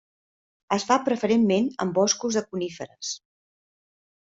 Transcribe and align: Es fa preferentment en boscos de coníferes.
Es 0.77 0.85
fa 0.93 0.97
preferentment 1.11 1.69
en 1.87 1.95
boscos 2.01 2.41
de 2.41 2.47
coníferes. 2.51 3.17